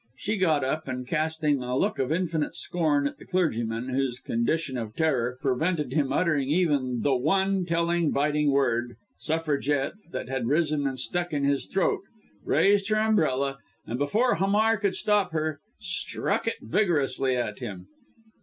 [0.17, 4.75] She got up, and casting a look of infinite scorn at the clergyman whose condition
[4.75, 10.87] of terror prevented him uttering even the one telling, biting word Suffragette that had risen
[10.87, 12.01] and stuck in his throat
[12.43, 17.85] raised her umbrella, and, before Hamar could stop her, struck it vigorously at him.